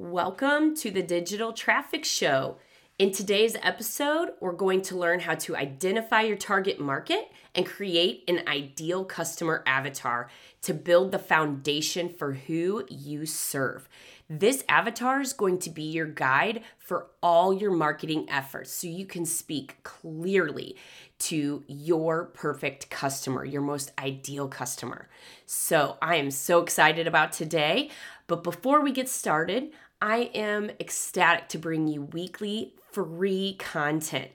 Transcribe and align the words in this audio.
Welcome 0.00 0.76
to 0.76 0.92
the 0.92 1.02
Digital 1.02 1.52
Traffic 1.52 2.04
Show. 2.04 2.58
In 3.00 3.10
today's 3.10 3.56
episode, 3.64 4.28
we're 4.38 4.52
going 4.52 4.80
to 4.82 4.96
learn 4.96 5.18
how 5.18 5.34
to 5.34 5.56
identify 5.56 6.20
your 6.20 6.36
target 6.36 6.78
market 6.78 7.32
and 7.52 7.66
create 7.66 8.22
an 8.28 8.42
ideal 8.46 9.04
customer 9.04 9.64
avatar 9.66 10.30
to 10.62 10.72
build 10.72 11.10
the 11.10 11.18
foundation 11.18 12.08
for 12.08 12.34
who 12.34 12.84
you 12.88 13.26
serve. 13.26 13.88
This 14.30 14.62
avatar 14.68 15.20
is 15.20 15.32
going 15.32 15.58
to 15.60 15.70
be 15.70 15.82
your 15.82 16.06
guide 16.06 16.62
for 16.78 17.08
all 17.20 17.52
your 17.52 17.72
marketing 17.72 18.26
efforts 18.28 18.70
so 18.70 18.86
you 18.86 19.04
can 19.04 19.24
speak 19.24 19.82
clearly 19.82 20.76
to 21.20 21.64
your 21.66 22.26
perfect 22.26 22.88
customer, 22.88 23.44
your 23.44 23.62
most 23.62 23.90
ideal 23.98 24.46
customer. 24.46 25.08
So, 25.44 25.96
I 26.00 26.16
am 26.16 26.30
so 26.30 26.60
excited 26.60 27.08
about 27.08 27.32
today. 27.32 27.90
But 28.28 28.44
before 28.44 28.82
we 28.82 28.92
get 28.92 29.08
started, 29.08 29.72
I 30.00 30.30
am 30.34 30.70
ecstatic 30.78 31.48
to 31.48 31.58
bring 31.58 31.88
you 31.88 32.02
weekly 32.02 32.74
free 32.92 33.56
content. 33.58 34.30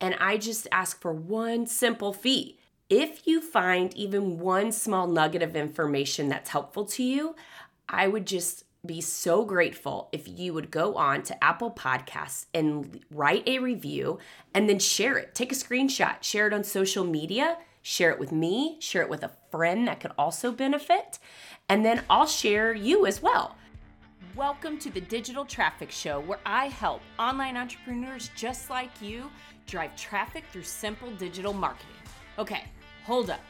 And 0.00 0.14
I 0.20 0.36
just 0.36 0.68
ask 0.72 1.00
for 1.00 1.12
one 1.12 1.66
simple 1.66 2.12
fee. 2.12 2.58
If 2.88 3.26
you 3.26 3.40
find 3.40 3.94
even 3.96 4.38
one 4.38 4.72
small 4.72 5.06
nugget 5.06 5.42
of 5.42 5.54
information 5.54 6.28
that's 6.28 6.50
helpful 6.50 6.84
to 6.86 7.02
you, 7.02 7.36
I 7.88 8.08
would 8.08 8.26
just 8.26 8.64
be 8.84 9.00
so 9.00 9.44
grateful 9.44 10.08
if 10.10 10.26
you 10.26 10.54
would 10.54 10.70
go 10.70 10.94
on 10.94 11.22
to 11.24 11.44
Apple 11.44 11.70
Podcasts 11.70 12.46
and 12.54 13.00
write 13.10 13.46
a 13.46 13.58
review 13.58 14.18
and 14.54 14.68
then 14.68 14.78
share 14.78 15.18
it. 15.18 15.34
Take 15.34 15.52
a 15.52 15.54
screenshot, 15.54 16.22
share 16.22 16.46
it 16.46 16.54
on 16.54 16.64
social 16.64 17.04
media, 17.04 17.58
share 17.82 18.10
it 18.10 18.18
with 18.18 18.32
me, 18.32 18.76
share 18.80 19.02
it 19.02 19.10
with 19.10 19.22
a 19.22 19.32
friend 19.50 19.86
that 19.86 20.00
could 20.00 20.12
also 20.16 20.50
benefit, 20.50 21.18
and 21.68 21.84
then 21.84 22.02
I'll 22.08 22.26
share 22.26 22.72
you 22.74 23.06
as 23.06 23.20
well. 23.20 23.56
Welcome 24.40 24.78
to 24.78 24.90
the 24.90 25.02
Digital 25.02 25.44
Traffic 25.44 25.90
Show, 25.90 26.20
where 26.20 26.38
I 26.46 26.68
help 26.68 27.02
online 27.18 27.58
entrepreneurs 27.58 28.30
just 28.34 28.70
like 28.70 28.88
you 29.02 29.30
drive 29.66 29.94
traffic 29.96 30.44
through 30.50 30.62
simple 30.62 31.10
digital 31.16 31.52
marketing. 31.52 31.92
Okay, 32.38 32.64
hold 33.04 33.28
up. 33.28 33.42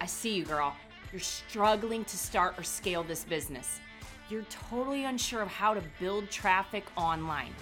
I 0.00 0.06
see 0.06 0.34
you, 0.34 0.44
girl. 0.44 0.74
You're 1.12 1.20
struggling 1.20 2.04
to 2.06 2.18
start 2.18 2.58
or 2.58 2.64
scale 2.64 3.04
this 3.04 3.22
business. 3.22 3.78
You're 4.28 4.42
totally 4.68 5.04
unsure 5.04 5.42
of 5.42 5.48
how 5.48 5.74
to 5.74 5.82
build 6.00 6.28
traffic 6.28 6.86
online. 6.96 7.54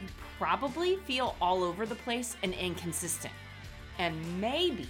You 0.00 0.08
probably 0.38 0.96
feel 1.04 1.36
all 1.38 1.62
over 1.62 1.84
the 1.84 1.96
place 1.96 2.38
and 2.42 2.54
inconsistent. 2.54 3.34
And 3.98 4.16
maybe 4.40 4.88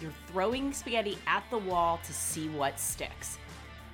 you're 0.00 0.10
throwing 0.26 0.72
spaghetti 0.72 1.16
at 1.28 1.44
the 1.48 1.58
wall 1.58 2.00
to 2.02 2.12
see 2.12 2.48
what 2.48 2.80
sticks. 2.80 3.38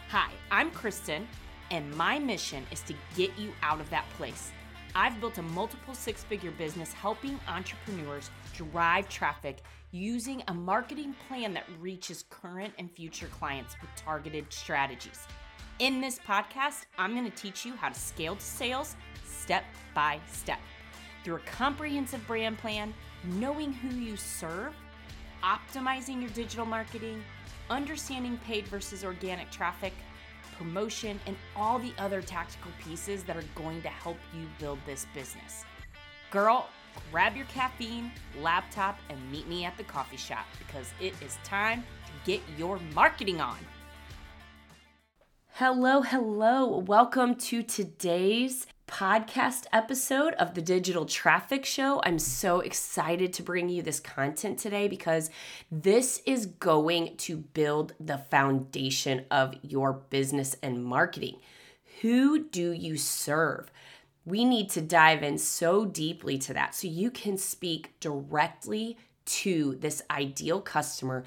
Hi, 0.08 0.30
I'm 0.50 0.70
Kristen 0.70 1.28
and 1.70 1.94
my 1.94 2.18
mission 2.18 2.64
is 2.70 2.80
to 2.82 2.94
get 3.16 3.36
you 3.38 3.52
out 3.62 3.80
of 3.80 3.90
that 3.90 4.08
place. 4.16 4.52
I've 4.94 5.20
built 5.20 5.38
a 5.38 5.42
multiple 5.42 5.94
six 5.94 6.24
figure 6.24 6.50
business 6.52 6.92
helping 6.92 7.38
entrepreneurs 7.46 8.30
drive 8.54 9.08
traffic 9.08 9.58
using 9.90 10.42
a 10.48 10.54
marketing 10.54 11.14
plan 11.28 11.54
that 11.54 11.64
reaches 11.80 12.24
current 12.30 12.74
and 12.78 12.90
future 12.90 13.28
clients 13.28 13.76
with 13.80 13.90
targeted 13.96 14.52
strategies. 14.52 15.26
In 15.78 16.00
this 16.00 16.18
podcast, 16.18 16.86
I'm 16.98 17.12
going 17.14 17.30
to 17.30 17.36
teach 17.36 17.64
you 17.64 17.74
how 17.74 17.88
to 17.88 17.94
scale 17.94 18.36
to 18.36 18.42
sales 18.42 18.96
step 19.24 19.64
by 19.94 20.18
step 20.30 20.58
through 21.22 21.36
a 21.36 21.40
comprehensive 21.40 22.26
brand 22.26 22.58
plan, 22.58 22.92
knowing 23.24 23.72
who 23.72 23.94
you 23.94 24.16
serve, 24.16 24.74
optimizing 25.42 26.20
your 26.20 26.30
digital 26.30 26.66
marketing, 26.66 27.22
understanding 27.70 28.38
paid 28.38 28.66
versus 28.66 29.04
organic 29.04 29.50
traffic 29.50 29.92
promotion, 30.58 31.18
and 31.26 31.36
all 31.56 31.78
the 31.78 31.92
other 31.98 32.20
tactical 32.20 32.70
pieces 32.84 33.22
that 33.24 33.36
are 33.36 33.44
going 33.54 33.80
to 33.82 33.88
help 33.88 34.18
you 34.34 34.46
build 34.58 34.78
this 34.84 35.06
business. 35.14 35.64
Girl, 36.30 36.68
grab 37.10 37.36
your 37.36 37.46
caffeine, 37.46 38.10
laptop, 38.40 38.98
and 39.08 39.18
meet 39.32 39.48
me 39.48 39.64
at 39.64 39.76
the 39.78 39.84
coffee 39.84 40.16
shop 40.16 40.44
because 40.58 40.92
it 41.00 41.14
is 41.22 41.38
time 41.44 41.82
to 42.06 42.12
get 42.30 42.42
your 42.58 42.78
marketing 42.94 43.40
on. 43.40 43.56
Hello, 45.52 46.02
hello. 46.02 46.78
Welcome 46.78 47.34
to 47.36 47.62
today's 47.62 48.66
podcast 48.88 49.66
episode 49.72 50.32
of 50.34 50.54
the 50.54 50.62
Digital 50.62 51.04
Traffic 51.04 51.64
Show. 51.64 52.00
I'm 52.04 52.18
so 52.18 52.60
excited 52.60 53.32
to 53.34 53.42
bring 53.42 53.68
you 53.68 53.82
this 53.82 54.00
content 54.00 54.58
today 54.58 54.88
because 54.88 55.30
this 55.70 56.22
is 56.26 56.46
going 56.46 57.16
to 57.18 57.36
build 57.36 57.92
the 58.00 58.18
foundation 58.18 59.26
of 59.30 59.54
your 59.62 59.92
business 59.92 60.56
and 60.62 60.82
marketing. 60.82 61.36
Who 62.00 62.44
do 62.48 62.72
you 62.72 62.96
serve? 62.96 63.70
We 64.24 64.44
need 64.44 64.70
to 64.70 64.80
dive 64.80 65.22
in 65.22 65.38
so 65.38 65.84
deeply 65.84 66.38
to 66.38 66.54
that 66.54 66.74
so 66.74 66.88
you 66.88 67.10
can 67.10 67.36
speak 67.36 68.00
directly 68.00 68.96
to 69.26 69.76
this 69.78 70.02
ideal 70.10 70.60
customer 70.60 71.24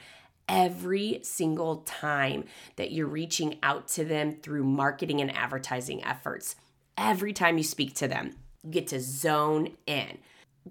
every 0.49 1.19
single 1.23 1.77
time 1.77 2.45
that 2.75 2.91
you're 2.91 3.07
reaching 3.07 3.59
out 3.63 3.87
to 3.89 4.03
them 4.03 4.33
through 4.33 4.63
marketing 4.63 5.21
and 5.21 5.33
advertising 5.33 6.03
efforts 6.03 6.55
every 7.01 7.33
time 7.33 7.57
you 7.57 7.63
speak 7.63 7.95
to 7.95 8.07
them. 8.07 8.35
You 8.63 8.69
get 8.69 8.87
to 8.87 8.99
zone 8.99 9.75
in. 9.87 10.19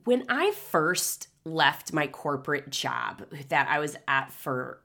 When 0.04 0.24
I 0.28 0.52
first 0.52 1.26
left 1.44 1.92
my 1.92 2.06
corporate 2.06 2.70
job 2.70 3.24
that 3.48 3.68
I 3.68 3.80
was 3.80 3.96
at 4.06 4.30
for, 4.30 4.80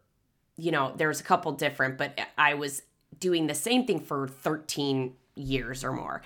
you 0.57 0.71
know, 0.71 0.93
there 0.97 1.07
was 1.07 1.19
a 1.19 1.23
couple 1.23 1.51
different, 1.51 1.97
but 1.97 2.19
I 2.37 2.55
was 2.55 2.81
doing 3.19 3.45
the 3.45 3.53
same 3.53 3.85
thing 3.85 3.99
for 3.99 4.27
13 4.27 5.13
years 5.35 5.83
or 5.83 5.93
more. 5.93 6.23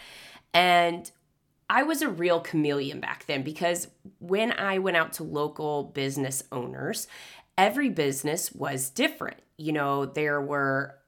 And 0.53 1.11
I 1.69 1.83
was 1.83 2.01
a 2.01 2.09
real 2.09 2.39
chameleon 2.39 3.01
back 3.01 3.25
then 3.25 3.43
because 3.43 3.89
when 4.19 4.53
I 4.53 4.79
went 4.79 4.97
out 4.97 5.13
to 5.13 5.23
local 5.23 5.83
business 5.83 6.43
owners, 6.51 7.07
every 7.57 7.89
business 7.89 8.53
was 8.53 8.89
different. 8.89 9.41
You 9.57 9.73
know, 9.73 10.05
there 10.05 10.41
were 10.41 10.98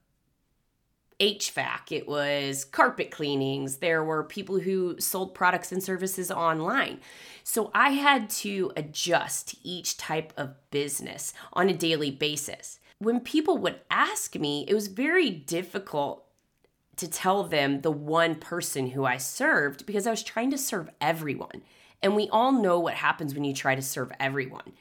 HVAC, 1.22 1.92
it 1.92 2.08
was 2.08 2.66
carpet 2.66 3.12
cleanings, 3.12 3.78
there 3.78 4.04
were 4.04 4.24
people 4.24 4.60
who 4.60 5.00
sold 5.00 5.36
products 5.36 5.72
and 5.72 5.82
services 5.82 6.32
online. 6.32 7.00
So 7.44 7.70
I 7.76 7.92
had 7.92 8.28
to 8.42 8.72
adjust 8.76 9.50
to 9.50 9.58
each 9.64 9.98
type 9.98 10.34
of 10.36 10.56
business 10.72 11.34
on 11.54 11.70
a 11.70 11.74
daily 11.74 12.10
basis. 12.10 12.80
When 12.98 13.20
people 13.20 13.60
would 13.60 13.82
ask 13.92 14.36
me, 14.36 14.66
it 14.68 14.74
was 14.74 14.88
very 14.88 15.30
difficult 15.30 16.26
to 16.96 17.08
tell 17.08 17.44
them 17.44 17.82
the 17.82 17.92
one 17.92 18.34
person 18.34 18.90
who 18.90 19.06
I 19.06 19.18
served 19.18 19.86
because 19.86 20.08
I 20.08 20.12
was 20.12 20.24
trying 20.24 20.50
to 20.52 20.58
serve 20.58 20.90
everyone. 21.00 21.62
And 22.02 22.16
we 22.16 22.30
all 22.30 22.52
know 22.52 22.80
what 22.80 22.96
happens 22.96 23.36
when 23.36 23.44
you 23.44 23.54
try 23.54 23.76
to 23.76 23.82
serve 23.84 24.12
everyone. 24.20 24.74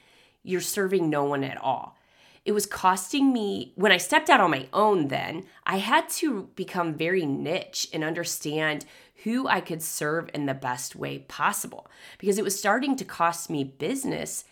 You're 0.43 0.62
serving 0.62 1.11
no 1.11 1.25
one 1.25 1.45
at 1.45 1.61
all 1.61 1.99
it 2.45 2.53
was 2.53 2.67
costing 2.67 3.33
me 3.33 3.73
when 3.77 3.93
I 3.93 3.99
stepped 3.99 4.31
out 4.31 4.41
on 4.41 4.51
my 4.51 4.67
own 4.73 5.09
then, 5.09 5.45
I 5.65 5.77
had 5.77 6.09
to 6.11 6.49
become 6.55 6.95
very 6.95 7.27
niche 7.27 7.89
and 7.93 8.03
understand 8.03 8.87
who 9.25 9.47
I 9.47 9.61
could 9.61 9.83
serve 9.83 10.31
in 10.33 10.47
the 10.47 10.55
best 10.55 10.97
way 10.97 11.19
possible 11.19 11.87
because 12.19 12.39
it 12.39 12.45
was 12.45 12.59
starting 12.59 12.97
to 12.97 13.05
cost 13.05 13.51
me 13.51 13.65
business. 13.65 14.45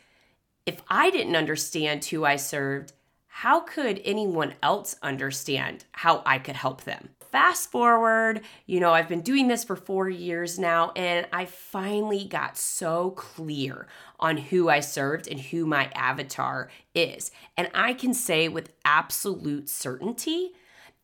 If 0.66 0.82
I 0.88 1.10
didn't 1.10 1.36
understand 1.36 2.04
who 2.04 2.24
I 2.24 2.36
served, 2.36 2.92
how 3.26 3.60
could 3.60 4.02
anyone 4.04 4.54
else 4.62 4.96
understand 5.02 5.84
how 5.92 6.22
I 6.26 6.38
could 6.38 6.56
help 6.56 6.84
them? 6.84 7.10
Fast 7.30 7.70
forward, 7.70 8.42
you 8.66 8.80
know, 8.80 8.92
I've 8.92 9.08
been 9.08 9.20
doing 9.20 9.48
this 9.48 9.64
for 9.64 9.76
four 9.76 10.08
years 10.08 10.58
now, 10.58 10.92
and 10.96 11.26
I 11.32 11.44
finally 11.44 12.24
got 12.24 12.56
so 12.56 13.10
clear 13.12 13.86
on 14.18 14.36
who 14.36 14.68
I 14.68 14.80
served 14.80 15.28
and 15.28 15.40
who 15.40 15.66
my 15.66 15.90
avatar 15.94 16.70
is. 16.94 17.30
And 17.56 17.70
I 17.74 17.94
can 17.94 18.14
say 18.14 18.48
with 18.48 18.72
absolute 18.84 19.68
certainty 19.68 20.52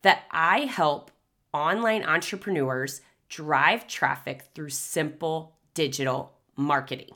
that 0.01 0.23
I 0.31 0.61
help 0.61 1.11
online 1.53 2.03
entrepreneurs 2.03 3.01
drive 3.29 3.87
traffic 3.87 4.49
through 4.53 4.69
simple 4.69 5.55
digital 5.73 6.33
marketing. 6.55 7.11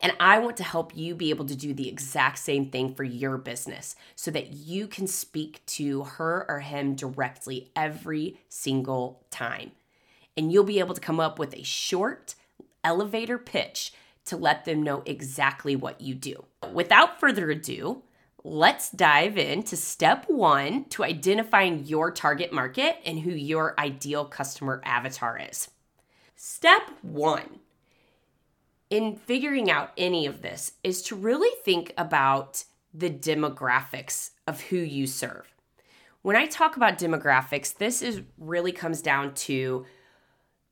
And 0.00 0.12
I 0.20 0.38
want 0.38 0.56
to 0.58 0.64
help 0.64 0.96
you 0.96 1.14
be 1.14 1.30
able 1.30 1.46
to 1.46 1.56
do 1.56 1.74
the 1.74 1.88
exact 1.88 2.38
same 2.38 2.70
thing 2.70 2.94
for 2.94 3.04
your 3.04 3.38
business 3.38 3.96
so 4.14 4.30
that 4.30 4.52
you 4.52 4.86
can 4.86 5.06
speak 5.06 5.64
to 5.66 6.04
her 6.04 6.46
or 6.48 6.60
him 6.60 6.94
directly 6.94 7.70
every 7.74 8.38
single 8.48 9.24
time. 9.30 9.72
And 10.36 10.52
you'll 10.52 10.64
be 10.64 10.78
able 10.78 10.94
to 10.94 11.00
come 11.00 11.20
up 11.20 11.38
with 11.38 11.54
a 11.54 11.64
short 11.64 12.34
elevator 12.84 13.38
pitch 13.38 13.92
to 14.26 14.36
let 14.36 14.64
them 14.64 14.82
know 14.82 15.02
exactly 15.06 15.74
what 15.74 16.00
you 16.00 16.14
do. 16.14 16.44
Without 16.72 17.18
further 17.18 17.50
ado, 17.50 18.02
let's 18.44 18.90
dive 18.90 19.36
into 19.36 19.76
step 19.76 20.26
one 20.28 20.84
to 20.90 21.02
identifying 21.02 21.84
your 21.84 22.10
target 22.10 22.52
market 22.52 22.96
and 23.04 23.20
who 23.20 23.30
your 23.30 23.74
ideal 23.78 24.24
customer 24.24 24.80
avatar 24.84 25.40
is. 25.50 25.70
Step 26.36 26.82
one 27.02 27.60
in 28.90 29.16
figuring 29.16 29.70
out 29.70 29.92
any 29.96 30.26
of 30.26 30.42
this 30.42 30.72
is 30.82 31.02
to 31.02 31.16
really 31.16 31.50
think 31.64 31.92
about 31.98 32.64
the 32.94 33.10
demographics 33.10 34.30
of 34.46 34.60
who 34.62 34.78
you 34.78 35.06
serve. 35.06 35.54
When 36.22 36.36
I 36.36 36.46
talk 36.46 36.76
about 36.76 36.98
demographics, 36.98 37.76
this 37.76 38.02
is 38.02 38.22
really 38.38 38.72
comes 38.72 39.02
down 39.02 39.34
to 39.34 39.86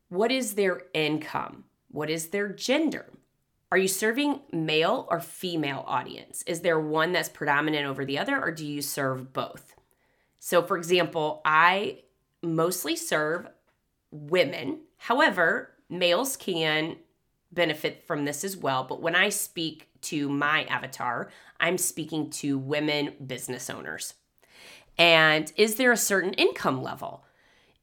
What 0.09 0.31
is 0.31 0.55
their 0.55 0.83
income? 0.95 1.65
What 1.91 2.11
is 2.11 2.29
their 2.29 2.49
gender? 2.49 3.07
Are 3.73 3.79
you 3.79 3.89
serving 3.89 4.41
male 4.53 5.07
or 5.11 5.19
female 5.21 5.85
audience? 5.87 6.43
Is 6.47 6.61
there 6.61 6.79
one 6.79 7.13
that's 7.13 7.29
predominant 7.29 7.87
over 7.87 8.05
the 8.05 8.19
other, 8.19 8.41
or 8.41 8.53
do 8.53 8.65
you 8.65 8.81
serve 8.81 9.33
both? 9.33 9.75
So, 10.39 10.63
for 10.63 10.77
example, 10.77 11.43
I 11.45 12.03
mostly 12.43 12.95
serve 12.95 13.49
women. 14.13 14.83
However, 14.99 15.73
males 15.91 16.37
can 16.37 16.97
benefit 17.53 18.05
from 18.07 18.25
this 18.25 18.45
as 18.45 18.57
well. 18.57 18.85
But 18.85 19.01
when 19.01 19.15
I 19.15 19.29
speak 19.29 19.89
to 20.03 20.29
my 20.29 20.65
avatar, 20.65 21.31
I'm 21.61 21.79
speaking 21.79 22.31
to 22.31 22.59
women 22.59 23.15
business 23.25 23.71
owners. 23.71 24.15
And 24.99 25.53
is 25.57 25.77
there 25.77 25.93
a 25.93 25.97
certain 25.97 26.35
income 26.35 26.83
level? 26.83 27.25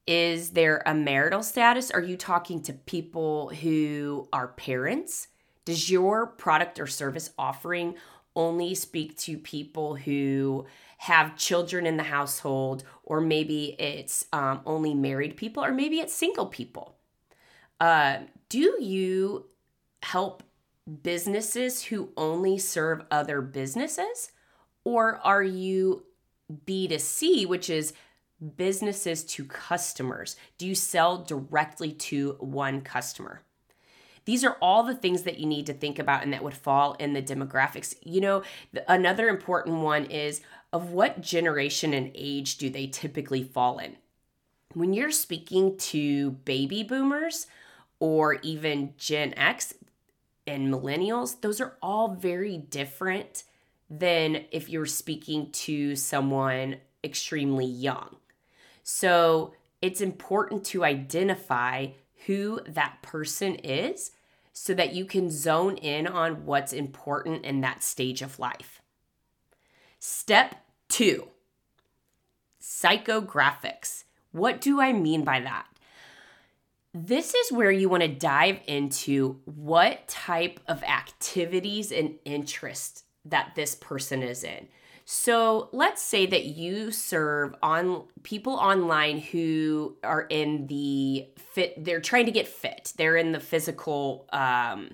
Is 0.05 0.51
there 0.51 0.83
a 0.85 0.93
marital 0.93 1.43
status? 1.43 1.91
Are 1.91 2.01
you 2.01 2.17
talking 2.17 2.61
to 2.63 2.73
people 2.73 3.49
who 3.49 4.27
are 4.33 4.49
parents? 4.49 5.27
Does 5.65 5.89
your 5.89 6.27
product 6.27 6.79
or 6.79 6.87
service 6.87 7.29
offering 7.37 7.95
only 8.35 8.75
speak 8.75 9.15
to 9.15 9.37
people 9.37 9.95
who 9.95 10.65
have 10.97 11.37
children 11.37 11.85
in 11.85 11.97
the 11.97 12.03
household, 12.03 12.83
or 13.03 13.21
maybe 13.21 13.75
it's 13.79 14.25
um, 14.33 14.61
only 14.65 14.93
married 14.93 15.37
people, 15.37 15.63
or 15.63 15.71
maybe 15.71 15.99
it's 15.99 16.13
single 16.13 16.47
people? 16.47 16.95
Uh, 17.79 18.19
do 18.49 18.77
you 18.81 19.45
help 20.03 20.43
businesses 21.01 21.85
who 21.85 22.09
only 22.17 22.57
serve 22.57 23.05
other 23.09 23.41
businesses? 23.41 24.31
Or 24.83 25.17
are 25.23 25.43
you 25.43 26.03
B2C, 26.65 27.47
which 27.47 27.69
is 27.69 27.93
businesses 28.57 29.23
to 29.23 29.45
customers? 29.45 30.35
Do 30.57 30.67
you 30.67 30.75
sell 30.75 31.19
directly 31.19 31.93
to 31.93 32.35
one 32.39 32.81
customer? 32.81 33.41
These 34.25 34.43
are 34.43 34.57
all 34.61 34.83
the 34.83 34.95
things 34.95 35.23
that 35.23 35.39
you 35.39 35.45
need 35.45 35.65
to 35.65 35.73
think 35.73 35.99
about 35.99 36.23
and 36.23 36.31
that 36.33 36.43
would 36.43 36.53
fall 36.53 36.93
in 36.93 37.13
the 37.13 37.21
demographics. 37.21 37.95
You 38.03 38.21
know, 38.21 38.43
another 38.87 39.27
important 39.27 39.77
one 39.77 40.05
is 40.05 40.41
of 40.71 40.91
what 40.91 41.21
generation 41.21 41.93
and 41.93 42.11
age 42.15 42.57
do 42.57 42.69
they 42.69 42.87
typically 42.87 43.43
fall 43.43 43.79
in? 43.79 43.97
When 44.73 44.93
you're 44.93 45.11
speaking 45.11 45.77
to 45.77 46.31
baby 46.31 46.83
boomers 46.83 47.47
or 47.99 48.35
even 48.35 48.93
Gen 48.97 49.33
X 49.35 49.73
and 50.45 50.73
millennials, 50.73 51.39
those 51.41 51.61
are 51.61 51.77
all 51.81 52.15
very 52.15 52.57
different 52.57 53.43
than 53.89 54.45
if 54.51 54.69
you're 54.69 54.85
speaking 54.85 55.51
to 55.51 55.95
someone 55.95 56.77
extremely 57.03 57.65
young. 57.65 58.15
So 58.83 59.53
it's 59.81 60.01
important 60.01 60.65
to 60.67 60.83
identify 60.83 61.87
who 62.25 62.61
that 62.67 63.01
person 63.01 63.55
is 63.55 64.11
so 64.53 64.73
that 64.73 64.93
you 64.93 65.05
can 65.05 65.29
zone 65.29 65.77
in 65.77 66.07
on 66.07 66.45
what's 66.45 66.73
important 66.73 67.43
in 67.43 67.61
that 67.61 67.83
stage 67.83 68.21
of 68.21 68.39
life. 68.39 68.81
Step 69.99 70.55
two 70.89 71.27
psychographics. 72.61 74.03
What 74.31 74.61
do 74.61 74.79
I 74.79 74.93
mean 74.93 75.23
by 75.23 75.41
that? 75.41 75.67
This 76.93 77.33
is 77.33 77.51
where 77.51 77.71
you 77.71 77.89
want 77.89 78.03
to 78.03 78.09
dive 78.09 78.59
into 78.67 79.39
what 79.45 80.07
type 80.07 80.59
of 80.67 80.83
activities 80.83 81.91
and 81.91 82.19
interests 82.23 83.03
that 83.25 83.53
this 83.55 83.73
person 83.73 84.21
is 84.21 84.43
in. 84.43 84.67
So 85.05 85.69
let's 85.73 86.01
say 86.01 86.25
that 86.27 86.45
you 86.45 86.91
serve 86.91 87.55
on 87.61 88.03
people 88.21 88.53
online 88.53 89.19
who 89.19 89.97
are 90.03 90.21
in 90.21 90.67
the 90.67 91.27
fit, 91.37 91.83
they're 91.83 91.99
trying 91.99 92.25
to 92.25 92.31
get 92.31 92.47
fit. 92.47 92.93
They're 92.95 93.17
in 93.17 93.31
the 93.31 93.39
physical 93.39 94.27
um, 94.31 94.91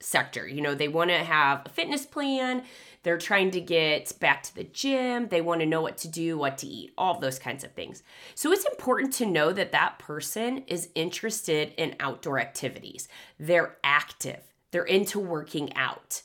sector. 0.00 0.46
You 0.46 0.60
know, 0.60 0.74
they 0.74 0.88
want 0.88 1.10
to 1.10 1.18
have 1.18 1.62
a 1.64 1.68
fitness 1.68 2.04
plan. 2.04 2.62
They're 3.02 3.18
trying 3.18 3.50
to 3.52 3.60
get 3.60 4.12
back 4.20 4.42
to 4.44 4.54
the 4.54 4.64
gym. 4.64 5.28
They 5.28 5.40
want 5.40 5.60
to 5.60 5.66
know 5.66 5.80
what 5.80 5.98
to 5.98 6.08
do, 6.08 6.36
what 6.36 6.58
to 6.58 6.66
eat, 6.66 6.92
all 6.98 7.18
those 7.18 7.38
kinds 7.38 7.64
of 7.64 7.72
things. 7.72 8.02
So 8.34 8.52
it's 8.52 8.64
important 8.64 9.12
to 9.14 9.26
know 9.26 9.52
that 9.52 9.72
that 9.72 9.98
person 9.98 10.64
is 10.66 10.90
interested 10.94 11.72
in 11.76 11.96
outdoor 12.00 12.38
activities. 12.38 13.08
They're 13.38 13.76
active, 13.84 14.42
they're 14.70 14.84
into 14.84 15.18
working 15.18 15.74
out. 15.74 16.22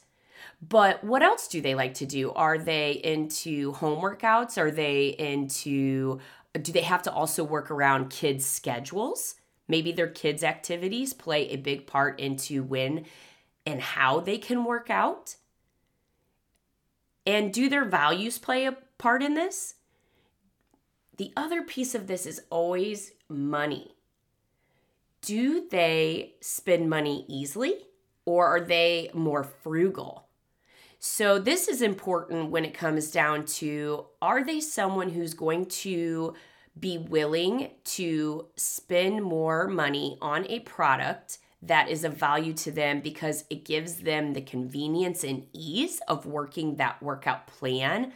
But 0.68 1.04
what 1.04 1.22
else 1.22 1.48
do 1.48 1.60
they 1.62 1.75
like 1.75 1.94
to 1.96 2.06
do? 2.06 2.31
Are 2.31 2.58
they 2.58 2.94
into 2.94 3.74
home 3.74 4.02
workouts? 4.02 4.58
Are 4.58 4.72
they 4.72 5.08
into, 5.08 6.20
do 6.62 6.72
they 6.72 6.81
have 6.81 7.04
to 7.04 7.12
also 7.12 7.44
work 7.44 7.70
around 7.70 8.10
kids' 8.10 8.46
schedules? 8.46 9.36
Maybe 9.68 9.92
their 9.92 10.08
kids' 10.08 10.44
activities 10.44 11.14
play 11.14 11.50
a 11.50 11.58
big 11.58 11.86
part 11.86 12.20
into 12.20 12.64
when 12.64 13.06
and 13.66 13.81
how 13.81 14.20
they 14.20 14.38
can 14.38 14.64
work 14.64 14.90
out. 14.90 15.36
And 17.25 17.54
do 17.54 17.70
their 17.70 17.86
values 17.86 18.38
play 18.38 18.66
a 18.66 18.78
part 18.98 19.24
in 19.24 19.34
this? 19.34 19.75
The 21.18 21.31
other 21.38 21.62
piece 21.62 21.96
of 21.96 22.08
this 22.08 22.25
is 22.25 22.42
always 22.50 23.12
money. 23.30 23.96
Do 25.22 25.68
they 25.70 26.34
spend 26.42 26.90
money 26.90 27.25
easily 27.28 27.75
or 28.25 28.48
are 28.48 28.62
they 28.62 29.10
more 29.14 29.44
frugal? 29.44 30.28
So, 31.00 31.38
this 31.38 31.68
is 31.68 31.81
important 31.81 32.50
when 32.50 32.64
it 32.64 32.74
comes 32.74 33.12
down 33.12 33.46
to 33.58 34.06
are 34.22 34.44
they 34.44 34.62
someone 34.62 35.10
who's 35.10 35.34
going 35.34 35.66
to 35.66 36.34
be 36.80 36.98
willing 36.98 37.72
to 37.84 38.48
spend 38.56 39.22
more 39.22 39.68
money 39.68 40.18
on 40.22 40.46
a 40.48 40.62
product 40.62 41.40
that 41.65 41.89
is 41.89 42.04
of 42.04 42.18
value 42.18 42.54
to 42.54 42.71
them 42.71 43.01
because 43.01 43.45
it 43.50 43.65
gives 43.65 43.98
them 43.98 44.33
the 44.33 44.42
convenience 44.42 45.24
and 45.24 45.45
ease 45.54 46.01
of 46.07 46.25
working 46.25 46.75
that 46.75 47.01
workout 47.01 47.48
plan 47.48 48.13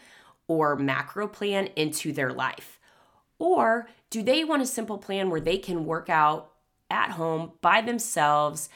or 0.48 0.76
macro 0.76 1.28
plan 1.28 1.68
into 1.76 2.12
their 2.12 2.34
life? 2.34 2.80
Or 3.40 3.88
do 4.10 4.24
they 4.24 4.44
want 4.44 4.62
a 4.62 4.68
simple 4.68 4.98
plan 4.98 5.30
where 5.30 5.42
they 5.42 5.58
can 5.58 5.86
work 5.86 6.10
out 6.10 6.52
at 6.90 7.12
home 7.12 7.52
by 7.62 7.82
themselves 7.82 8.70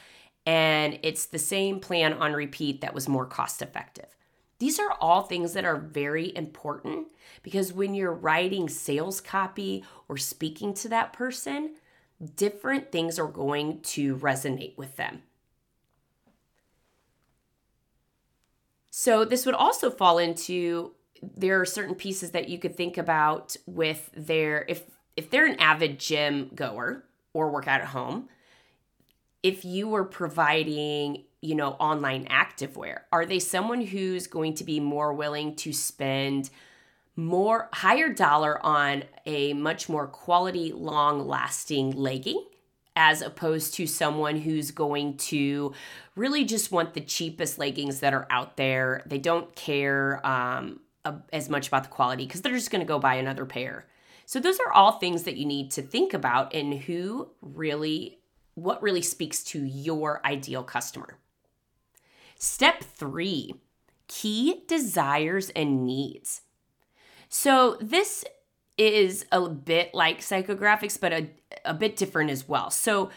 and 0.44 0.98
it's 1.02 1.26
the 1.26 1.38
same 1.38 1.80
plan 1.80 2.14
on 2.14 2.32
repeat 2.32 2.80
that 2.80 2.94
was 2.94 3.08
more 3.08 3.26
cost 3.26 3.62
effective. 3.62 4.16
These 4.58 4.78
are 4.78 4.96
all 5.00 5.22
things 5.22 5.54
that 5.54 5.64
are 5.64 5.76
very 5.76 6.36
important 6.36 7.08
because 7.42 7.72
when 7.72 7.94
you're 7.94 8.12
writing 8.12 8.68
sales 8.68 9.20
copy 9.20 9.84
or 10.08 10.16
speaking 10.16 10.74
to 10.74 10.88
that 10.88 11.12
person, 11.12 11.74
different 12.22 12.92
things 12.92 13.18
are 13.18 13.26
going 13.26 13.80
to 13.80 14.16
resonate 14.16 14.76
with 14.76 14.96
them. 14.96 15.22
So, 18.90 19.24
this 19.24 19.46
would 19.46 19.54
also 19.54 19.90
fall 19.90 20.18
into 20.18 20.92
there 21.22 21.60
are 21.60 21.64
certain 21.64 21.94
pieces 21.94 22.32
that 22.32 22.48
you 22.48 22.58
could 22.58 22.76
think 22.76 22.98
about 22.98 23.56
with 23.66 24.10
their 24.14 24.64
if 24.68 24.82
if 25.16 25.30
they're 25.30 25.46
an 25.46 25.58
avid 25.58 25.98
gym 25.98 26.50
goer 26.54 27.04
or 27.32 27.50
work 27.50 27.68
out 27.68 27.80
at 27.80 27.88
home, 27.88 28.28
if 29.42 29.64
you 29.64 29.88
were 29.88 30.04
providing 30.04 31.24
you 31.40 31.54
know 31.54 31.70
online 31.72 32.26
activewear 32.26 33.00
are 33.10 33.26
they 33.26 33.38
someone 33.38 33.80
who's 33.80 34.26
going 34.26 34.54
to 34.54 34.64
be 34.64 34.78
more 34.78 35.12
willing 35.12 35.56
to 35.56 35.72
spend 35.72 36.50
more 37.16 37.68
higher 37.72 38.08
dollar 38.08 38.64
on 38.64 39.04
a 39.26 39.52
much 39.52 39.88
more 39.88 40.06
quality 40.06 40.72
long 40.72 41.26
lasting 41.26 41.90
legging 41.92 42.44
as 42.94 43.22
opposed 43.22 43.74
to 43.74 43.86
someone 43.86 44.36
who's 44.36 44.70
going 44.70 45.16
to 45.16 45.72
really 46.14 46.44
just 46.44 46.70
want 46.70 46.94
the 46.94 47.00
cheapest 47.00 47.58
leggings 47.58 48.00
that 48.00 48.14
are 48.14 48.26
out 48.30 48.56
there 48.56 49.02
they 49.06 49.18
don't 49.18 49.54
care 49.54 50.24
um, 50.26 50.80
as 51.32 51.48
much 51.48 51.68
about 51.68 51.84
the 51.84 51.88
quality 51.88 52.26
because 52.26 52.42
they're 52.42 52.52
just 52.52 52.70
going 52.70 52.80
to 52.80 52.86
go 52.86 52.98
buy 52.98 53.14
another 53.14 53.44
pair 53.44 53.86
so 54.24 54.40
those 54.40 54.58
are 54.60 54.72
all 54.72 54.92
things 54.92 55.24
that 55.24 55.36
you 55.36 55.44
need 55.44 55.70
to 55.72 55.82
think 55.82 56.14
about 56.14 56.54
and 56.54 56.72
who 56.72 57.28
really 57.40 58.18
what 58.54 58.82
really 58.82 59.02
speaks 59.02 59.42
to 59.42 59.64
your 59.64 60.20
ideal 60.24 60.62
customer. 60.62 61.18
Step 62.38 62.82
three 62.82 63.54
key 64.08 64.62
desires 64.66 65.50
and 65.50 65.86
needs. 65.86 66.42
So, 67.34 67.78
this 67.80 68.26
is 68.76 69.24
a 69.32 69.48
bit 69.48 69.94
like 69.94 70.20
psychographics, 70.20 71.00
but 71.00 71.14
a, 71.14 71.30
a 71.64 71.72
bit 71.72 71.96
different 71.96 72.30
as 72.30 72.46
well. 72.46 72.70
So, 72.70 73.08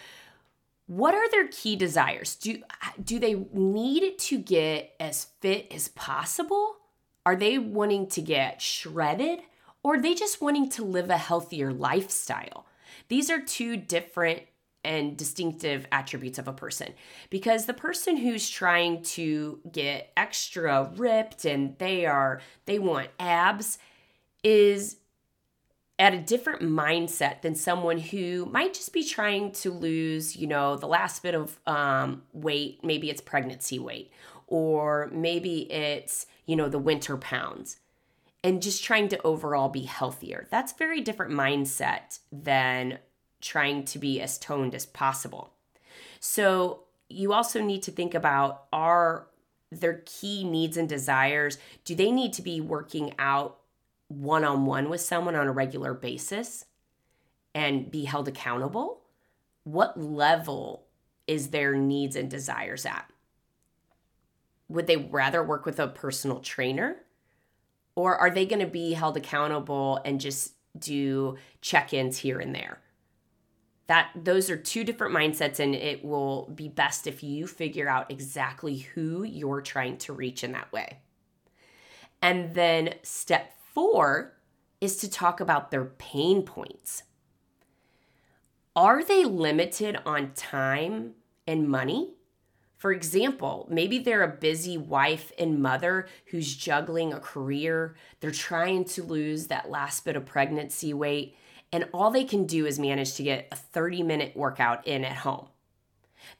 what 0.88 1.14
are 1.14 1.30
their 1.32 1.48
key 1.50 1.76
desires? 1.76 2.38
Do, 2.38 2.64
do 3.04 3.20
they 3.20 3.34
need 3.52 4.18
to 4.20 4.38
get 4.38 4.94
as 5.02 5.28
fit 5.42 5.68
as 5.70 5.90
possible? 5.90 6.78
Are 7.26 7.36
they 7.36 7.58
wanting 7.58 8.08
to 8.12 8.22
get 8.22 8.62
shredded? 8.62 9.40
Or 9.84 9.96
are 9.96 10.02
they 10.02 10.14
just 10.14 10.42
wanting 10.42 10.70
to 10.70 10.86
live 10.86 11.10
a 11.10 11.18
healthier 11.18 11.74
lifestyle? 11.74 12.66
These 13.10 13.30
are 13.30 13.42
two 13.42 13.76
different 13.76 14.44
and 14.86 15.18
distinctive 15.18 15.88
attributes 15.92 16.40
of 16.40 16.48
a 16.48 16.54
person 16.54 16.94
because 17.30 17.66
the 17.66 17.74
person 17.74 18.16
who's 18.16 18.50
trying 18.50 19.04
to 19.04 19.60
get 19.70 20.14
extra 20.16 20.90
ripped 20.96 21.44
and 21.44 21.78
they 21.80 22.06
are 22.06 22.40
they 22.66 22.80
want 22.80 23.10
abs 23.20 23.78
is 24.46 24.98
at 25.98 26.14
a 26.14 26.20
different 26.20 26.62
mindset 26.62 27.42
than 27.42 27.56
someone 27.56 27.98
who 27.98 28.46
might 28.46 28.74
just 28.74 28.94
be 28.94 29.04
trying 29.04 29.52
to 29.52 29.72
lose, 29.72 30.36
you 30.36 30.46
know, 30.46 30.76
the 30.76 30.88
last 30.88 31.24
bit 31.24 31.34
of 31.34 31.60
um, 31.66 32.22
weight. 32.32 32.84
Maybe 32.84 33.10
it's 33.10 33.22
pregnancy 33.22 33.80
weight, 33.80 34.12
or 34.48 35.10
maybe 35.12 35.72
it's, 35.72 36.28
you 36.46 36.56
know, 36.56 36.70
the 36.70 36.78
winter 36.78 37.18
pounds, 37.18 37.78
and 38.44 38.62
just 38.62 38.84
trying 38.84 39.08
to 39.10 39.22
overall 39.24 39.70
be 39.70 39.82
healthier. 39.82 40.48
That's 40.52 40.74
very 40.74 41.02
different 41.02 41.32
mindset 41.34 42.20
than 42.32 43.00
trying 43.42 43.84
to 43.86 43.98
be 43.98 44.22
as 44.22 44.38
toned 44.38 44.76
as 44.76 44.86
possible. 44.86 45.54
So 46.20 46.84
you 47.10 47.34
also 47.34 47.62
need 47.62 47.82
to 47.84 47.92
think 47.92 48.14
about 48.14 48.66
are 48.72 49.28
their 49.72 50.04
key 50.06 50.44
needs 50.44 50.78
and 50.78 50.88
desires, 50.88 51.58
do 51.84 51.96
they 51.96 52.12
need 52.12 52.34
to 52.34 52.42
be 52.42 52.62
working 52.62 53.14
out 53.18 53.60
one 54.22 54.44
on 54.44 54.66
one 54.66 54.90
with 54.90 55.02
someone 55.02 55.36
on 55.36 55.48
a 55.48 55.52
regular 55.52 55.94
basis 55.94 56.66
and 57.54 57.90
be 57.90 58.06
held 58.06 58.28
accountable? 58.28 59.02
What 59.64 60.00
level 60.00 60.86
is 61.28 61.50
their 61.50 61.76
needs 61.76 62.16
and 62.16 62.30
desires 62.30 62.86
at? 62.86 63.10
Would 64.70 64.88
they 64.88 64.98
rather 64.98 65.44
work 65.44 65.66
with 65.66 65.80
a 65.80 65.88
personal 65.88 66.40
trainer? 66.40 66.98
Or 67.96 68.16
are 68.18 68.30
they 68.30 68.46
going 68.46 68.60
to 68.60 68.68
be 68.68 68.94
held 68.94 69.18
accountable 69.18 70.02
and 70.04 70.20
just 70.20 70.54
do 70.78 71.38
check 71.62 71.94
ins 71.94 72.18
here 72.18 72.40
and 72.40 72.54
there? 72.54 72.80
that 73.88 74.10
those 74.16 74.50
are 74.50 74.58
two 74.58 74.84
different 74.84 75.16
mindsets 75.16 75.60
and 75.60 75.76
it 75.76 76.04
will 76.04 76.50
be 76.56 76.68
best 76.68 77.08
if 77.08 77.24
you 77.24 77.46
figure 77.46 77.88
out 77.88 78.12
exactly 78.12 78.78
who 78.78 79.24
you're 79.24 79.62
trying 79.62 79.98
to 79.98 80.14
reach 80.14 80.44
in 80.44 80.54
that 80.54 80.72
way 80.72 81.00
and 82.22 82.56
then 82.56 82.94
step 83.04 83.52
four 83.76 84.34
is 84.82 84.98
to 84.98 85.10
talk 85.10 85.40
about 85.40 85.70
their 85.70 85.86
pain 85.86 86.42
points 86.42 87.04
are 88.76 89.04
they 89.04 89.24
limited 89.24 89.98
on 90.06 90.32
time 90.34 91.14
and 91.46 91.70
money 91.70 92.16
for 92.78 92.92
example, 92.92 93.68
maybe 93.72 93.98
they're 93.98 94.22
a 94.22 94.28
busy 94.28 94.78
wife 94.78 95.32
and 95.40 95.60
mother 95.60 96.08
who's 96.28 96.56
juggling 96.56 97.14
a 97.14 97.20
career. 97.20 97.96
They're 98.20 98.30
trying 98.30 98.86
to 98.86 99.02
lose 99.02 99.48
that 99.48 99.72
last 99.72 100.06
bit 100.06 100.16
of 100.16 100.26
pregnancy 100.28 100.94
weight 100.94 101.36
and 101.72 101.90
all 101.94 102.12
they 102.12 102.24
can 102.24 102.46
do 102.46 102.66
is 102.66 102.80
manage 102.80 103.16
to 103.16 103.24
get 103.24 103.48
a 103.52 103.56
30 103.56 104.04
minute 104.04 104.36
workout 104.36 104.88
in 104.88 105.04
at 105.04 105.18
home. 105.18 105.48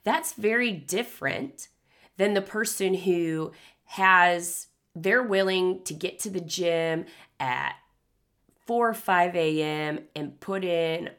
That's 0.02 0.32
very 0.32 0.72
different 0.72 1.68
than 2.16 2.34
the 2.34 2.40
person 2.40 2.94
who 2.94 3.52
has, 3.84 4.68
they're 4.94 5.22
willing 5.22 5.82
to 5.84 5.92
get 5.92 6.18
to 6.20 6.30
the 6.30 6.40
gym 6.40 7.04
at 7.40 7.74
4 8.66 8.90
or 8.90 8.94
5 8.94 9.36
a.m. 9.36 10.00
and 10.14 10.38
put 10.40 10.64
in 10.64 11.10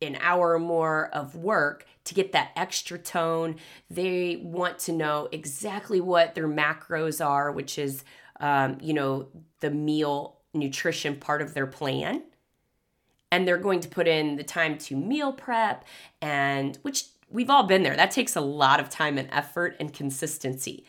an 0.00 0.16
hour 0.20 0.54
or 0.54 0.58
more 0.58 1.08
of 1.12 1.36
work 1.36 1.86
to 2.04 2.14
get 2.14 2.32
that 2.32 2.50
extra 2.56 2.98
tone. 2.98 3.56
They 3.88 4.36
want 4.42 4.78
to 4.80 4.92
know 4.92 5.28
exactly 5.30 6.00
what 6.00 6.34
their 6.34 6.48
macros 6.48 7.24
are, 7.24 7.52
which 7.52 7.78
is, 7.78 8.04
um, 8.40 8.78
you 8.80 8.94
know, 8.94 9.28
the 9.60 9.70
meal 9.70 10.38
nutrition 10.54 11.16
part 11.16 11.40
of 11.40 11.54
their 11.54 11.66
plan 11.66 12.22
and 13.32 13.48
they're 13.48 13.56
going 13.56 13.80
to 13.80 13.88
put 13.88 14.06
in 14.06 14.36
the 14.36 14.44
time 14.44 14.76
to 14.76 14.94
meal 14.94 15.32
prep 15.32 15.84
and 16.20 16.78
which 16.82 17.06
we've 17.30 17.48
all 17.48 17.64
been 17.64 17.82
there. 17.82 17.96
That 17.96 18.10
takes 18.10 18.36
a 18.36 18.42
lot 18.42 18.78
of 18.78 18.90
time 18.90 19.16
and 19.16 19.28
effort 19.32 19.74
and 19.80 19.92
consistency. 19.92 20.84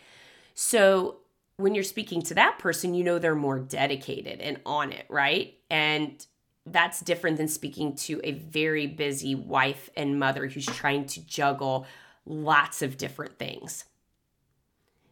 So 0.54 1.20
when 1.58 1.76
you're 1.76 1.84
speaking 1.84 2.22
to 2.24 2.34
that 2.34 2.60
person, 2.60 2.94
you 2.94 3.04
know 3.04 3.20
they're 3.20 3.36
more 3.36 3.60
dedicated 3.60 4.42
and 4.42 4.60
on 4.66 4.92
it, 4.92 5.06
right? 5.10 5.56
And 5.70 6.26
that's 6.66 7.02
different 7.02 7.38
than 7.38 7.48
speaking 7.48 7.96
to 7.96 8.22
a 8.24 8.32
very 8.32 8.88
busy 8.88 9.36
wife 9.36 9.90
and 9.96 10.20
mother 10.20 10.48
who's 10.48 10.66
trying 10.66 11.06
to 11.08 11.26
juggle 11.26 11.86
lots 12.26 12.82
of 12.82 12.98
different 12.98 13.38
things. 13.38 13.86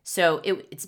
So 0.03 0.41
it, 0.43 0.67
it's 0.71 0.87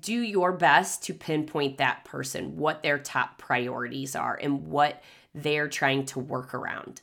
do 0.00 0.14
your 0.14 0.52
best 0.52 1.02
to 1.04 1.14
pinpoint 1.14 1.78
that 1.78 2.04
person, 2.04 2.56
what 2.56 2.82
their 2.82 2.98
top 2.98 3.38
priorities 3.38 4.16
are, 4.16 4.34
and 4.34 4.66
what 4.66 5.02
they're 5.34 5.68
trying 5.68 6.04
to 6.06 6.18
work 6.18 6.54
around. 6.54 7.02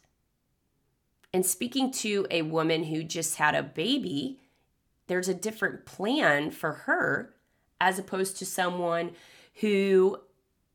And 1.33 1.45
speaking 1.45 1.91
to 1.91 2.27
a 2.29 2.41
woman 2.41 2.83
who 2.83 3.03
just 3.03 3.35
had 3.35 3.55
a 3.55 3.63
baby, 3.63 4.39
there's 5.07 5.29
a 5.29 5.33
different 5.33 5.85
plan 5.85 6.51
for 6.51 6.73
her 6.73 7.32
as 7.83 7.99
opposed 7.99 8.37
to 8.37 8.45
someone 8.45 9.11
who, 9.55 10.17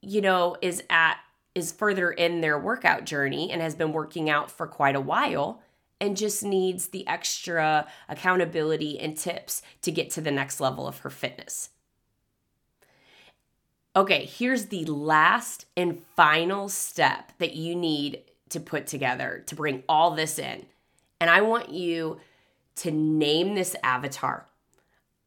you 0.03 0.21
know, 0.21 0.57
is 0.61 0.83
at 0.91 1.17
is 1.55 1.73
further 1.73 2.11
in 2.11 2.41
their 2.41 2.59
workout 2.59 3.05
journey 3.05 3.51
and 3.51 3.63
has 3.63 3.75
been 3.75 3.93
working 3.93 4.29
out 4.31 4.51
for 4.51 4.67
quite 4.67 4.95
a 4.95 5.01
while 5.01 5.61
and 6.01 6.17
just 6.17 6.45
needs 6.45 6.89
the 6.89 7.05
extra 7.09 7.89
accountability 8.09 9.01
and 9.01 9.17
tips 9.17 9.63
to 9.83 9.91
get 9.91 10.11
to 10.11 10.21
the 10.21 10.31
next 10.31 10.61
level 10.61 10.87
of 10.87 10.99
her 10.99 11.11
fitness. 11.11 11.71
Okay, 13.97 14.27
here's 14.27 14.67
the 14.67 14.85
last 14.85 15.65
and 15.77 16.05
final 16.15 16.69
step 16.69 17.33
that 17.39 17.57
you 17.57 17.75
need 17.75 18.23
to 18.51 18.61
put 18.61 18.87
together 18.87 19.43
to 19.47 19.57
bring 19.57 19.83
all 19.89 20.13
this 20.13 20.39
in. 20.39 20.67
And 21.21 21.31
I 21.31 21.41
want 21.41 21.71
you 21.71 22.21
to 22.77 22.91
name 22.93 23.55
this 23.55 23.75
avatar. 23.83 24.48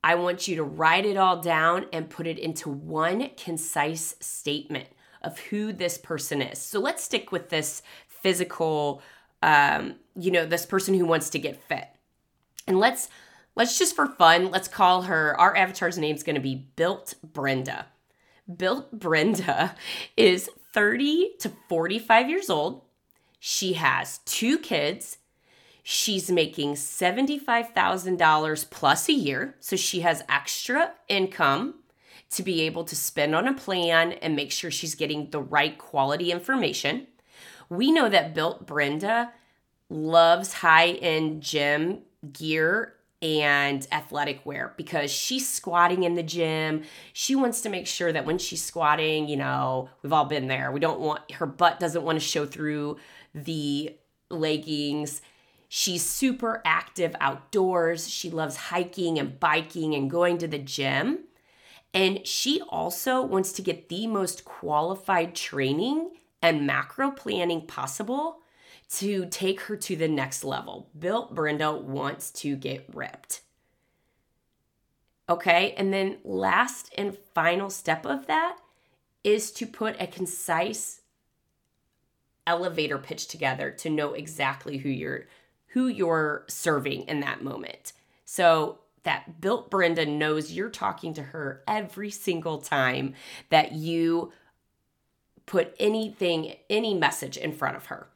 I 0.03 0.15
want 0.15 0.47
you 0.47 0.55
to 0.55 0.63
write 0.63 1.05
it 1.05 1.17
all 1.17 1.41
down 1.41 1.85
and 1.93 2.09
put 2.09 2.27
it 2.27 2.39
into 2.39 2.69
one 2.69 3.29
concise 3.37 4.15
statement 4.19 4.87
of 5.21 5.37
who 5.39 5.71
this 5.71 5.97
person 5.97 6.41
is. 6.41 6.59
So 6.59 6.79
let's 6.79 7.03
stick 7.03 7.31
with 7.31 7.49
this 7.49 7.83
physical, 8.07 9.01
um, 9.43 9.95
you 10.15 10.31
know, 10.31 10.45
this 10.45 10.65
person 10.65 10.93
who 10.95 11.05
wants 11.05 11.29
to 11.31 11.39
get 11.39 11.61
fit. 11.67 11.87
And 12.67 12.79
let's 12.79 13.09
let's 13.55 13.77
just 13.77 13.95
for 13.95 14.07
fun, 14.07 14.49
let's 14.49 14.67
call 14.67 15.03
her 15.03 15.39
our 15.39 15.55
avatar's 15.55 15.97
name 15.97 16.15
is 16.15 16.23
going 16.23 16.35
to 16.35 16.41
be 16.41 16.67
Built 16.75 17.15
Brenda. 17.23 17.87
Built 18.57 18.91
Brenda 18.91 19.75
is 20.17 20.49
30 20.73 21.33
to 21.39 21.51
45 21.69 22.29
years 22.29 22.49
old. 22.49 22.83
She 23.39 23.73
has 23.73 24.19
two 24.19 24.57
kids. 24.57 25.17
She's 25.83 26.31
making 26.31 26.73
$75,000 26.73 28.69
plus 28.69 29.09
a 29.09 29.13
year. 29.13 29.55
So 29.59 29.75
she 29.75 30.01
has 30.01 30.23
extra 30.29 30.93
income 31.07 31.75
to 32.31 32.43
be 32.43 32.61
able 32.61 32.83
to 32.85 32.95
spend 32.95 33.35
on 33.35 33.47
a 33.47 33.53
plan 33.53 34.13
and 34.13 34.35
make 34.35 34.51
sure 34.51 34.71
she's 34.71 34.95
getting 34.95 35.29
the 35.31 35.41
right 35.41 35.77
quality 35.77 36.31
information. 36.31 37.07
We 37.69 37.91
know 37.91 38.09
that 38.09 38.33
Built 38.33 38.65
Brenda 38.65 39.31
loves 39.89 40.53
high 40.53 40.89
end 40.89 41.41
gym 41.41 41.99
gear 42.31 42.93
and 43.21 43.85
athletic 43.91 44.45
wear 44.45 44.73
because 44.77 45.11
she's 45.11 45.47
squatting 45.47 46.03
in 46.03 46.15
the 46.15 46.23
gym. 46.23 46.83
She 47.13 47.35
wants 47.35 47.61
to 47.61 47.69
make 47.69 47.85
sure 47.85 48.11
that 48.11 48.25
when 48.25 48.37
she's 48.37 48.63
squatting, 48.63 49.27
you 49.27 49.37
know, 49.37 49.89
we've 50.01 50.13
all 50.13 50.25
been 50.25 50.47
there. 50.47 50.71
We 50.71 50.79
don't 50.79 50.99
want 50.99 51.31
her 51.33 51.45
butt 51.45 51.79
doesn't 51.79 52.03
want 52.03 52.19
to 52.19 52.25
show 52.25 52.45
through 52.45 52.97
the 53.35 53.95
leggings. 54.29 55.21
She's 55.73 56.03
super 56.03 56.61
active 56.65 57.15
outdoors. 57.21 58.09
She 58.09 58.29
loves 58.29 58.57
hiking 58.57 59.17
and 59.17 59.39
biking 59.39 59.95
and 59.95 60.11
going 60.11 60.37
to 60.39 60.47
the 60.49 60.59
gym. 60.59 61.19
And 61.93 62.27
she 62.27 62.59
also 62.67 63.21
wants 63.21 63.53
to 63.53 63.61
get 63.61 63.87
the 63.87 64.05
most 64.05 64.43
qualified 64.43 65.33
training 65.33 66.11
and 66.41 66.67
macro 66.67 67.09
planning 67.09 67.65
possible 67.67 68.39
to 68.97 69.27
take 69.27 69.61
her 69.61 69.77
to 69.77 69.95
the 69.95 70.09
next 70.09 70.43
level. 70.43 70.89
Built 70.99 71.33
Brenda 71.33 71.71
wants 71.71 72.31
to 72.31 72.57
get 72.57 72.85
ripped. 72.93 73.39
Okay, 75.29 75.73
and 75.77 75.93
then 75.93 76.17
last 76.25 76.93
and 76.97 77.17
final 77.33 77.69
step 77.69 78.05
of 78.05 78.27
that 78.27 78.57
is 79.23 79.53
to 79.53 79.65
put 79.65 79.95
a 80.01 80.07
concise 80.07 80.99
elevator 82.45 82.97
pitch 82.97 83.29
together 83.29 83.71
to 83.71 83.89
know 83.89 84.11
exactly 84.11 84.79
who 84.79 84.89
you're 84.89 85.27
who 85.73 85.87
you're 85.87 86.45
serving 86.47 87.03
in 87.03 87.19
that 87.21 87.43
moment. 87.43 87.93
So 88.25 88.79
that 89.03 89.41
built 89.41 89.71
Brenda 89.71 90.05
knows 90.05 90.51
you're 90.51 90.69
talking 90.69 91.13
to 91.15 91.23
her 91.23 91.63
every 91.67 92.11
single 92.11 92.59
time 92.59 93.15
that 93.49 93.71
you 93.71 94.31
put 95.45 95.75
anything 95.79 96.55
any 96.69 96.93
message 96.93 97.37
in 97.37 97.51
front 97.51 97.75
of 97.75 97.87
her. 97.87 98.07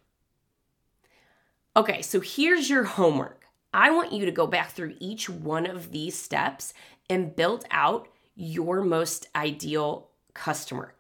Okay, 1.75 2.01
so 2.01 2.21
here's 2.21 2.69
your 2.69 2.83
homework. 2.83 3.45
I 3.73 3.91
want 3.91 4.13
you 4.13 4.25
to 4.25 4.31
go 4.31 4.47
back 4.47 4.71
through 4.71 4.95
each 4.99 5.29
one 5.29 5.65
of 5.65 5.91
these 5.91 6.17
steps 6.17 6.73
and 7.09 7.35
build 7.35 7.65
out 7.71 8.07
your 8.35 8.81
most 8.81 9.27
ideal 9.35 10.09
customer. 10.33 10.93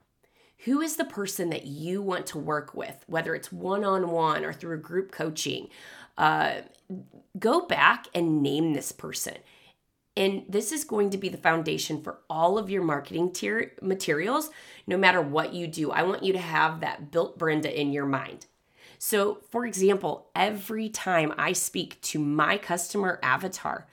Who 0.65 0.81
is 0.81 0.95
the 0.95 1.05
person 1.05 1.51
that 1.51 1.67
you 1.67 2.01
want 2.01 2.25
to 2.27 2.39
work 2.39 2.73
with, 2.73 3.03
whether 3.07 3.35
it's 3.35 3.51
one 3.51 3.85
on 3.85 4.09
one 4.09 4.43
or 4.43 4.51
through 4.51 4.81
group 4.81 5.11
coaching? 5.11 5.69
Uh, 6.17 6.61
go 7.37 7.65
back 7.65 8.07
and 8.13 8.41
name 8.41 8.73
this 8.73 8.91
person. 8.91 9.35
And 10.17 10.45
this 10.47 10.71
is 10.71 10.85
going 10.85 11.09
to 11.09 11.17
be 11.17 11.27
the 11.27 11.37
foundation 11.37 12.01
for 12.01 12.19
all 12.29 12.57
of 12.57 12.69
your 12.69 12.83
marketing 12.83 13.33
tier- 13.33 13.73
materials, 13.81 14.49
no 14.87 14.97
matter 14.97 15.21
what 15.21 15.53
you 15.53 15.67
do. 15.67 15.91
I 15.91 16.03
want 16.03 16.23
you 16.23 16.31
to 16.33 16.39
have 16.39 16.79
that 16.79 17.11
built 17.11 17.37
Brenda 17.37 17.77
in 17.77 17.91
your 17.91 18.05
mind. 18.05 18.45
So, 18.97 19.41
for 19.51 19.65
example, 19.65 20.29
every 20.33 20.87
time 20.87 21.33
I 21.37 21.51
speak 21.51 22.01
to 22.03 22.19
my 22.19 22.57
customer 22.57 23.19
avatar, 23.21 23.87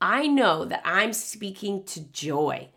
I 0.00 0.28
know 0.28 0.64
that 0.64 0.82
I'm 0.84 1.12
speaking 1.12 1.82
to 1.84 2.00
Joy. 2.00 2.68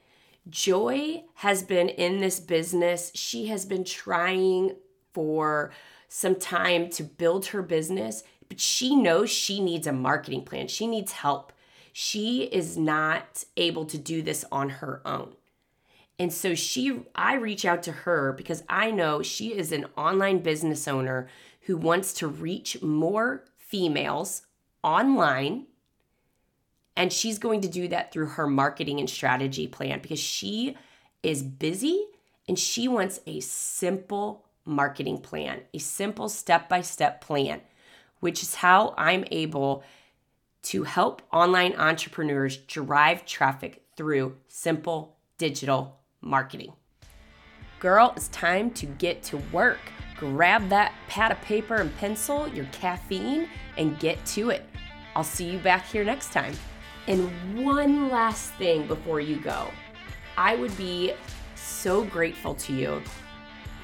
Joy 0.50 1.24
has 1.36 1.62
been 1.62 1.88
in 1.88 2.20
this 2.20 2.40
business. 2.40 3.12
She 3.14 3.48
has 3.48 3.66
been 3.66 3.84
trying 3.84 4.76
for 5.14 5.72
some 6.08 6.36
time 6.36 6.90
to 6.90 7.04
build 7.04 7.48
her 7.48 7.62
business, 7.62 8.24
but 8.52 8.60
she 8.60 8.98
knows 8.98 9.30
she 9.30 9.62
needs 9.62 9.88
a 9.88 9.94
marketing 9.94 10.44
plan. 10.44 10.68
She 10.68 10.86
needs 10.86 11.14
help. 11.14 11.54
She 11.94 12.44
is 12.44 12.78
not 12.78 13.46
able 13.56 13.86
to 13.86 13.98
do 13.98 14.22
this 14.22 14.44
on 14.52 14.70
her 14.70 15.02
own. 15.06 15.36
And 16.20 16.34
so 16.34 16.54
she 16.54 17.00
I 17.16 17.36
reach 17.36 17.64
out 17.64 17.82
to 17.84 17.94
her 17.94 18.34
because 18.34 18.64
I 18.68 18.92
know 18.92 19.24
she 19.24 19.58
is 19.58 19.72
an 19.72 19.86
online 19.96 20.40
business 20.40 20.86
owner 20.86 21.30
who 21.62 21.78
wants 21.78 22.12
to 22.16 22.28
reach 22.28 22.82
more 22.82 23.46
females 23.58 24.42
online 24.84 25.68
and 26.98 27.14
she's 27.14 27.40
going 27.40 27.62
to 27.62 27.70
do 27.70 27.88
that 27.88 28.12
through 28.12 28.26
her 28.26 28.48
marketing 28.48 29.00
and 29.00 29.10
strategy 29.10 29.66
plan 29.66 30.02
because 30.02 30.20
she 30.20 30.76
is 31.24 31.42
busy 31.42 32.04
and 32.50 32.60
she 32.60 32.90
wants 32.90 33.22
a 33.26 33.40
simple 33.40 34.44
marketing 34.66 35.20
plan, 35.20 35.62
a 35.74 35.78
simple 35.78 36.28
step 36.28 36.68
by 36.68 36.82
step 36.82 37.22
plan, 37.22 37.62
which 38.22 38.42
is 38.42 38.56
how 38.56 38.96
I'm 38.98 39.26
able 39.30 39.84
to 40.64 40.84
help 40.84 41.22
online 41.34 41.76
entrepreneurs 41.76 42.58
drive 42.58 43.26
traffic 43.26 43.84
through 43.98 44.38
simple 44.48 45.18
digital 45.38 46.00
marketing. 46.22 46.74
Girl, 47.80 48.14
it's 48.16 48.30
time 48.30 48.72
to 48.72 48.86
get 48.86 49.24
to 49.24 49.38
work. 49.52 49.80
Grab 50.18 50.70
that 50.70 50.94
pad 51.08 51.32
of 51.32 51.42
paper 51.42 51.76
and 51.76 51.96
pencil, 51.98 52.48
your 52.48 52.66
caffeine, 52.72 53.50
and 53.78 54.00
get 54.00 54.24
to 54.28 54.52
it. 54.52 54.64
I'll 55.16 55.24
see 55.24 55.50
you 55.50 55.60
back 55.60 55.86
here 55.88 56.04
next 56.04 56.32
time. 56.32 56.54
And 57.08 57.66
one 57.66 58.10
last 58.10 58.52
thing 58.54 58.88
before 58.88 59.20
you 59.20 59.38
go 59.38 59.68
I 60.38 60.56
would 60.56 60.76
be 60.78 61.14
so 61.56 62.04
grateful 62.06 62.56
to 62.56 62.74
you 62.74 63.02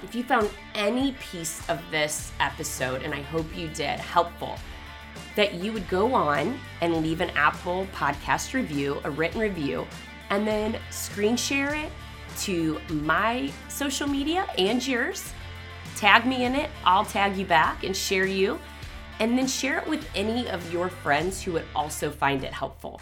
if 0.04 0.16
you 0.16 0.24
found 0.24 0.50
any 0.76 1.14
piece 1.14 1.68
of 1.70 1.80
this 1.92 2.32
episode, 2.40 3.02
and 3.02 3.14
I 3.14 3.22
hope 3.22 3.46
you 3.56 3.68
did, 3.70 4.00
helpful, 4.00 4.58
that 5.36 5.56
you 5.56 5.72
would 5.74 5.88
go 5.90 6.14
on 6.14 6.60
and 6.82 6.98
leave 6.98 7.22
an 7.22 7.32
Apple 7.32 7.88
podcast 7.94 8.54
review, 8.54 9.02
a 9.04 9.12
written 9.12 9.40
review, 9.40 9.88
and 10.30 10.48
then 10.48 10.80
screen 10.90 11.36
share 11.36 11.74
it 11.76 11.92
to 12.40 12.80
my 12.90 13.52
social 13.70 14.08
media 14.08 14.48
and 14.58 14.86
yours. 14.86 15.34
Tag 15.96 16.26
me 16.26 16.46
in 16.46 16.56
it, 16.56 16.70
I'll 16.86 17.06
tag 17.06 17.38
you 17.38 17.46
back 17.46 17.84
and 17.84 17.96
share 17.96 18.28
you 18.28 18.60
and 19.20 19.38
then 19.38 19.48
share 19.48 19.80
it 19.80 19.88
with 19.88 20.08
any 20.16 20.48
of 20.50 20.72
your 20.72 20.90
friends 20.90 21.42
who 21.42 21.54
would 21.54 21.66
also 21.76 22.12
find 22.12 22.44
it 22.44 22.54
helpful. 22.54 23.02